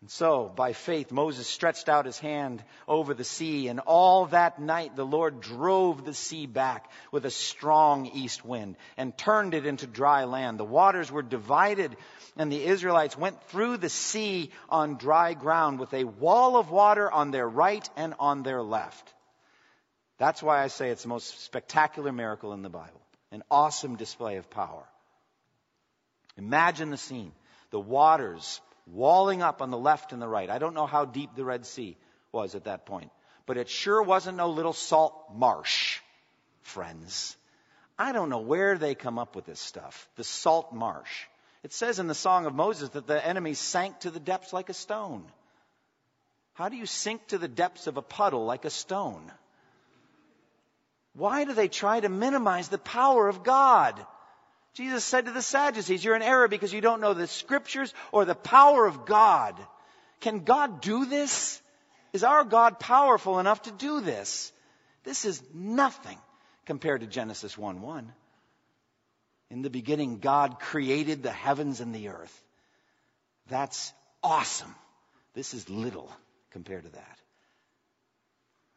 [0.01, 4.59] And so, by faith, Moses stretched out his hand over the sea, and all that
[4.59, 9.65] night the Lord drove the sea back with a strong east wind and turned it
[9.65, 10.59] into dry land.
[10.59, 11.95] The waters were divided,
[12.37, 17.09] and the Israelites went through the sea on dry ground with a wall of water
[17.09, 19.11] on their right and on their left.
[20.19, 24.35] That's why I say it's the most spectacular miracle in the Bible, an awesome display
[24.35, 24.83] of power.
[26.37, 27.31] Imagine the scene.
[27.71, 30.49] The waters walling up on the left and the right.
[30.49, 31.97] I don't know how deep the Red Sea
[32.31, 33.11] was at that point,
[33.45, 35.99] but it sure wasn't no little salt marsh,
[36.61, 37.35] friends.
[37.97, 40.09] I don't know where they come up with this stuff.
[40.17, 41.25] The salt marsh.
[41.63, 44.69] It says in the Song of Moses that the enemy sank to the depths like
[44.69, 45.25] a stone.
[46.53, 49.31] How do you sink to the depths of a puddle like a stone?
[51.13, 54.05] Why do they try to minimize the power of God?
[54.75, 58.25] Jesus said to the Sadducees, You're in error because you don't know the scriptures or
[58.25, 59.55] the power of God.
[60.19, 61.61] Can God do this?
[62.11, 64.51] Is our God powerful enough to do this?
[65.03, 66.17] This is nothing
[66.65, 68.11] compared to Genesis 1 1.
[69.49, 72.43] In the beginning, God created the heavens and the earth.
[73.47, 74.75] That's awesome.
[75.33, 76.11] This is little
[76.51, 77.19] compared to that.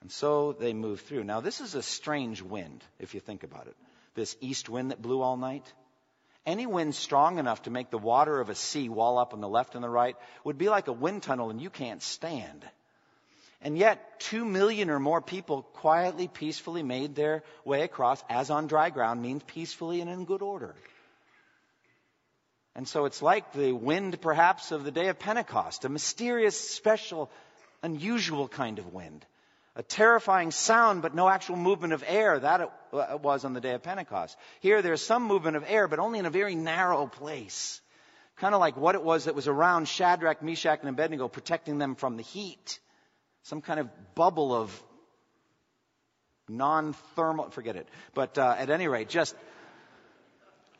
[0.01, 1.25] And so they move through.
[1.25, 3.77] Now, this is a strange wind, if you think about it.
[4.15, 5.73] This east wind that blew all night.
[6.49, 9.49] Any wind strong enough to make the water of a sea wall up on the
[9.51, 12.65] left and the right would be like a wind tunnel and you can't stand.
[13.61, 18.67] And yet, two million or more people quietly, peacefully made their way across, as on
[18.67, 20.75] dry ground means peacefully and in good order.
[22.75, 27.31] And so it's like the wind, perhaps, of the day of Pentecost, a mysterious, special,
[27.83, 29.27] unusual kind of wind
[29.79, 32.41] a terrifying sound, but no actual movement of air.
[32.41, 34.37] That it was on the day of Pentecost.
[34.59, 37.81] Here, there's some movement of air, but only in a very narrow place.
[38.39, 41.95] Kind of like what it was that was around Shadrach, Meshach, and Abednego, protecting them
[41.95, 42.81] from the heat.
[43.45, 44.83] Some kind of bubble of
[46.49, 47.89] non thermal, forget it.
[48.15, 49.37] But uh, at any rate, just.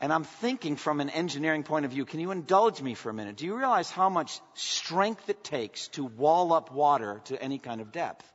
[0.01, 3.13] And I'm thinking from an engineering point of view, can you indulge me for a
[3.13, 3.37] minute?
[3.37, 7.81] Do you realize how much strength it takes to wall up water to any kind
[7.81, 8.25] of depth?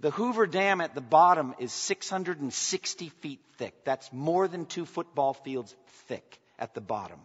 [0.00, 3.84] The Hoover Dam at the bottom is 660 feet thick.
[3.84, 5.74] That's more than two football fields
[6.08, 7.20] thick at the bottom.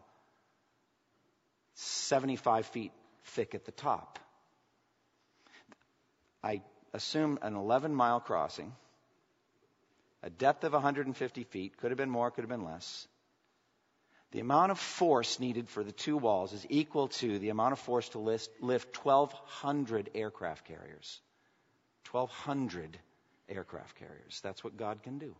[1.76, 2.92] 75 feet
[3.26, 4.20] thick at the top.
[6.44, 6.62] I
[6.94, 8.74] assume an 11 mile crossing,
[10.24, 13.08] a depth of 150 feet, could have been more, could have been less.
[14.32, 17.80] The amount of force needed for the two walls is equal to the amount of
[17.80, 21.20] force to lift 1,200 aircraft carriers.
[22.12, 22.98] 1,200
[23.48, 24.40] aircraft carriers.
[24.44, 25.36] That's what God can do.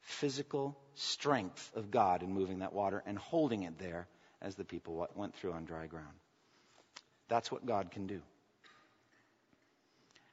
[0.00, 4.06] Physical strength of God in moving that water and holding it there
[4.42, 6.14] as the people went through on dry ground.
[7.28, 8.20] That's what God can do.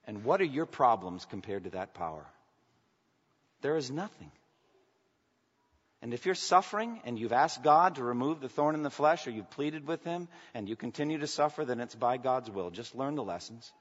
[0.06, 2.26] And what are your problems compared to that power?
[3.62, 4.32] There is nothing.
[6.02, 9.28] And if you're suffering and you've asked God to remove the thorn in the flesh
[9.28, 12.72] or you've pleaded with Him and you continue to suffer, then it's by God's will.
[12.72, 13.72] Just learn the lessons.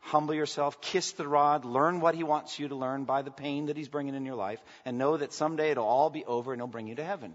[0.00, 3.66] Humble yourself, kiss the rod, learn what He wants you to learn by the pain
[3.66, 6.60] that He's bringing in your life, and know that someday it'll all be over and
[6.60, 7.34] He'll bring you to heaven.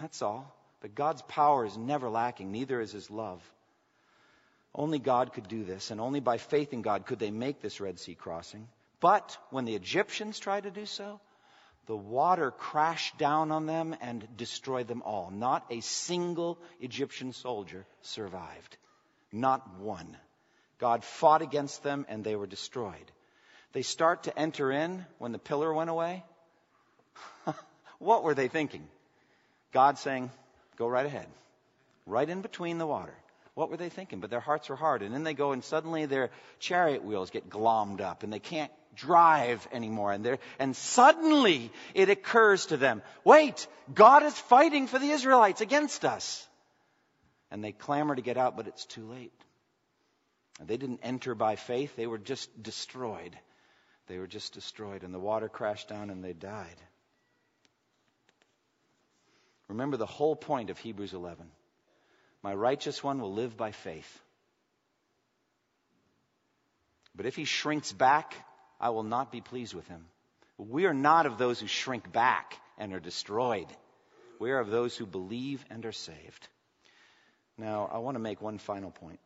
[0.00, 0.54] That's all.
[0.80, 3.42] But God's power is never lacking, neither is His love.
[4.74, 7.80] Only God could do this, and only by faith in God could they make this
[7.80, 8.68] Red Sea crossing.
[9.00, 11.20] But when the Egyptians tried to do so,
[11.86, 15.30] the water crashed down on them and destroyed them all.
[15.30, 18.76] Not a single Egyptian soldier survived.
[19.32, 20.16] Not one.
[20.78, 23.12] God fought against them and they were destroyed.
[23.72, 26.24] They start to enter in when the pillar went away.
[27.98, 28.86] what were they thinking?
[29.72, 30.30] God saying,
[30.76, 31.26] Go right ahead,
[32.06, 33.14] right in between the water.
[33.54, 34.20] What were they thinking?
[34.20, 35.02] But their hearts were hard.
[35.02, 38.70] And then they go and suddenly their chariot wheels get glommed up and they can't
[38.94, 40.12] drive anymore.
[40.12, 46.04] And, and suddenly it occurs to them, wait, God is fighting for the Israelites against
[46.04, 46.46] us.
[47.50, 49.32] And they clamor to get out, but it's too late.
[50.60, 53.36] They didn't enter by faith, they were just destroyed.
[54.08, 56.76] They were just destroyed, and the water crashed down and they died.
[59.68, 61.46] Remember the whole point of Hebrews 11.
[62.42, 64.20] My righteous one will live by faith.
[67.14, 68.34] But if he shrinks back,
[68.80, 70.06] I will not be pleased with him.
[70.56, 73.66] We are not of those who shrink back and are destroyed.
[74.38, 76.48] We are of those who believe and are saved.
[77.58, 79.18] Now, I want to make one final point.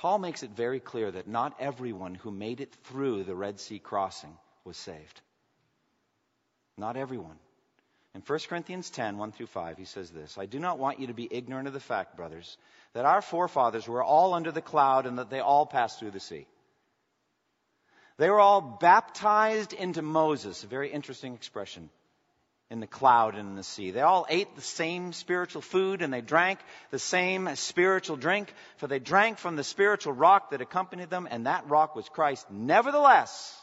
[0.00, 3.78] Paul makes it very clear that not everyone who made it through the Red Sea
[3.78, 4.34] crossing
[4.64, 5.20] was saved.
[6.78, 7.38] Not everyone.
[8.14, 11.08] In 1 Corinthians 10, 1 through 5, he says this I do not want you
[11.08, 12.56] to be ignorant of the fact, brothers,
[12.94, 16.18] that our forefathers were all under the cloud and that they all passed through the
[16.18, 16.46] sea.
[18.16, 21.90] They were all baptized into Moses, a very interesting expression,
[22.70, 23.90] in the cloud and in the sea.
[23.90, 26.60] They all ate the same spiritual food and they drank
[26.90, 31.46] the same spiritual drink, for they drank from the spiritual rock that accompanied them, and
[31.46, 32.48] that rock was Christ.
[32.50, 33.60] Nevertheless,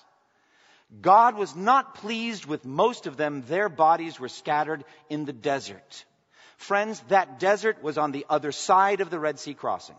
[1.01, 3.43] God was not pleased with most of them.
[3.47, 6.05] Their bodies were scattered in the desert.
[6.57, 9.95] Friends, that desert was on the other side of the Red Sea crossing.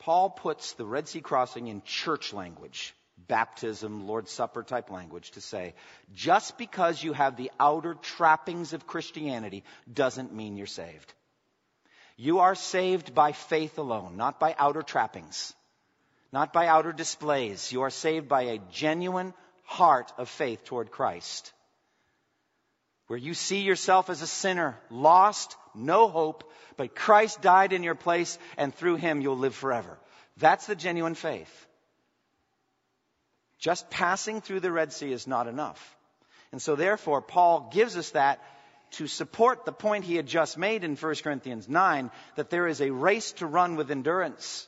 [0.00, 2.94] Paul puts the Red Sea crossing in church language,
[3.30, 5.74] baptism, Lord's Supper type language, to say,
[6.14, 11.14] just because you have the outer trappings of Christianity doesn't mean you're saved.
[12.16, 15.54] You are saved by faith alone, not by outer trappings,
[16.32, 17.72] not by outer displays.
[17.72, 19.32] You are saved by a genuine
[19.64, 21.52] heart of faith toward Christ
[23.10, 27.96] where you see yourself as a sinner, lost, no hope, but Christ died in your
[27.96, 29.98] place, and through him you'll live forever.
[30.36, 31.66] That's the genuine faith.
[33.60, 35.96] Just passing through the Red Sea is not enough.
[36.50, 38.42] And so, therefore, Paul gives us that
[38.92, 42.80] to support the point he had just made in 1 Corinthians 9 that there is
[42.80, 44.66] a race to run with endurance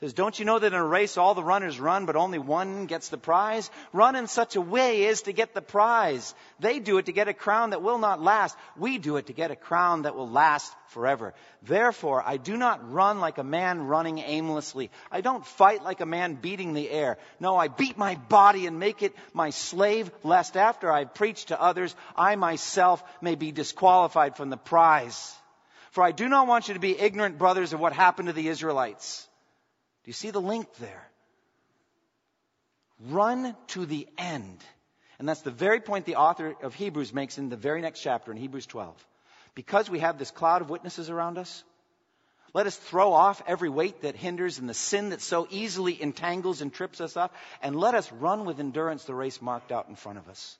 [0.00, 2.86] says, Don't you know that in a race all the runners run, but only one
[2.86, 3.68] gets the prize?
[3.92, 6.34] Run in such a way as to get the prize.
[6.60, 8.56] They do it to get a crown that will not last.
[8.76, 11.34] We do it to get a crown that will last forever.
[11.62, 14.90] Therefore, I do not run like a man running aimlessly.
[15.10, 17.18] I don't fight like a man beating the air.
[17.40, 21.60] No, I beat my body and make it my slave, lest after I preach to
[21.60, 25.34] others, I myself may be disqualified from the prize.
[25.90, 28.46] For I do not want you to be ignorant, brothers, of what happened to the
[28.46, 29.27] Israelites
[30.08, 31.06] you see the link there?
[33.10, 34.64] Run to the end.
[35.18, 38.32] And that's the very point the author of Hebrews makes in the very next chapter
[38.32, 38.96] in Hebrews 12.
[39.54, 41.62] Because we have this cloud of witnesses around us,
[42.54, 46.62] let us throw off every weight that hinders and the sin that so easily entangles
[46.62, 49.94] and trips us up, and let us run with endurance the race marked out in
[49.94, 50.56] front of us.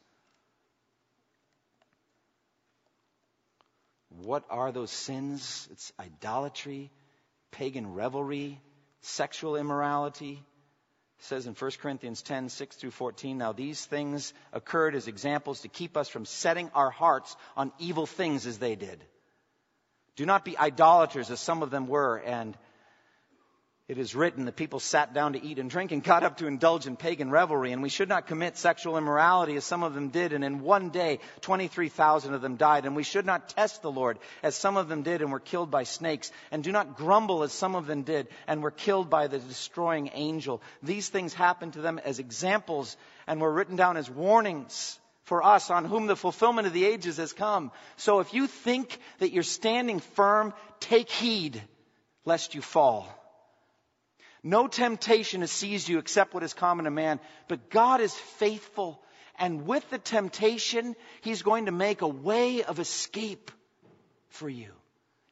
[4.11, 5.67] What are those sins?
[5.71, 6.91] It's idolatry,
[7.51, 8.61] pagan revelry,
[9.01, 10.43] sexual immorality.
[11.19, 15.63] It says in 1 Corinthians 10, 6 through 14, now these things occurred as examples
[15.63, 19.03] to keep us from setting our hearts on evil things as they did.
[20.17, 22.57] Do not be idolaters as some of them were, and
[23.89, 26.47] It is written that people sat down to eat and drink and got up to
[26.47, 30.11] indulge in pagan revelry, and we should not commit sexual immorality as some of them
[30.11, 32.85] did, and in one day 23,000 of them died.
[32.85, 35.71] And we should not test the Lord as some of them did and were killed
[35.71, 39.27] by snakes, and do not grumble as some of them did and were killed by
[39.27, 40.61] the destroying angel.
[40.83, 42.95] These things happened to them as examples
[43.27, 47.17] and were written down as warnings for us on whom the fulfillment of the ages
[47.17, 47.73] has come.
[47.97, 51.63] So if you think that you're standing firm, take heed
[52.27, 53.09] lest you fall.
[54.49, 58.99] No temptation has seized you except what is common to man, but God is faithful.
[59.39, 63.51] And with the temptation, He's going to make a way of escape
[64.31, 64.71] for you.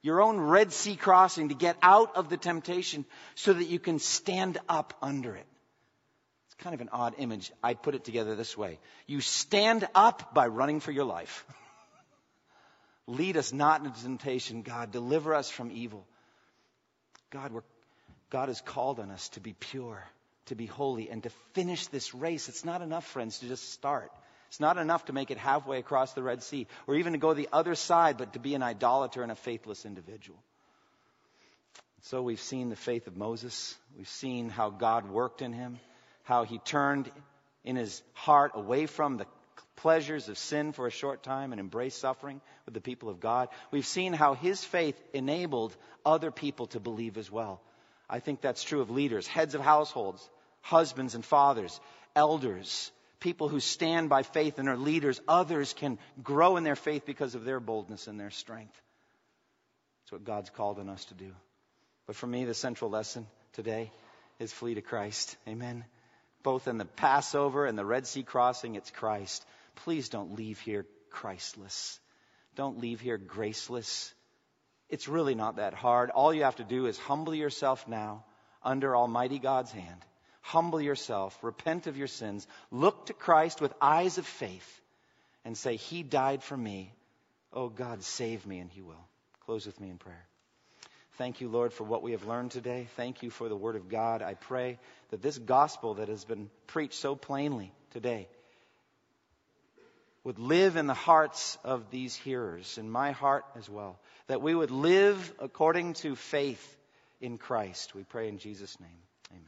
[0.02, 3.06] Your own Red Sea crossing to get out of the temptation
[3.36, 5.46] so that you can stand up under it.
[6.48, 7.50] It's kind of an odd image.
[7.62, 11.46] I put it together this way You stand up by running for your life.
[13.06, 14.92] Lead us not into temptation, God.
[14.92, 16.06] Deliver us from evil.
[17.30, 17.62] God, we're
[18.30, 20.04] God has called on us to be pure,
[20.46, 22.48] to be holy, and to finish this race.
[22.48, 24.10] It's not enough, friends, to just start.
[24.48, 27.34] It's not enough to make it halfway across the Red Sea or even to go
[27.34, 30.38] the other side, but to be an idolater and a faithless individual.
[32.02, 33.76] So we've seen the faith of Moses.
[33.96, 35.80] We've seen how God worked in him,
[36.22, 37.10] how he turned
[37.64, 39.26] in his heart away from the
[39.74, 43.48] pleasures of sin for a short time and embraced suffering with the people of God.
[43.70, 47.60] We've seen how his faith enabled other people to believe as well.
[48.09, 50.28] I think that's true of leaders, heads of households,
[50.61, 51.80] husbands and fathers,
[52.14, 52.90] elders,
[53.20, 55.20] people who stand by faith and are leaders.
[55.26, 58.80] Others can grow in their faith because of their boldness and their strength.
[60.02, 61.32] That's what God's called on us to do.
[62.07, 63.90] But for me, the central lesson today
[64.38, 65.36] is flee to Christ.
[65.48, 65.84] Amen.
[66.44, 69.44] Both in the Passover and the Red Sea crossing, it's Christ.
[69.76, 71.98] Please don't leave here Christless.
[72.54, 74.14] Don't leave here graceless.
[74.89, 76.11] It's really not that hard.
[76.11, 78.24] All you have to do is humble yourself now
[78.62, 80.01] under Almighty God's hand.
[80.43, 84.80] Humble yourself, repent of your sins, look to Christ with eyes of faith,
[85.45, 86.93] and say, He died for me.
[87.53, 89.09] Oh God, save me, and He will.
[89.45, 90.24] Close with me in prayer.
[91.18, 92.87] Thank you, Lord, for what we have learned today.
[92.95, 94.22] Thank you for the Word of God.
[94.22, 94.78] I pray
[95.11, 98.28] that this gospel that has been preached so plainly today
[100.26, 103.96] would live in the hearts of these hearers, in my heart as well
[104.26, 106.76] that we would live according to faith
[107.20, 107.94] in Christ.
[107.94, 108.98] We pray in Jesus' name.
[109.30, 109.44] Amen.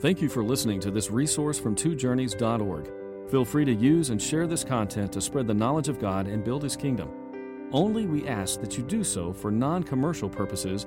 [0.00, 3.30] Thank you for listening to this resource from twojourneys.org.
[3.30, 6.44] Feel free to use and share this content to spread the knowledge of God and
[6.44, 7.10] build His kingdom.
[7.72, 10.86] Only we ask that you do so for non commercial purposes